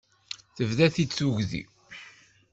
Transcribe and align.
Tebda-t-id 0.55 1.11
tugdi. 1.17 1.63